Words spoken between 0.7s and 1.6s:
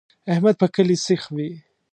کلي سیخ وي.